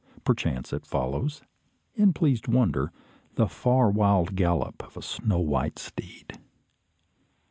[0.23, 1.43] Perchance it follows,
[1.93, 2.91] in pleased wonder,
[3.35, 6.39] the far wild gallop of a snow white steed.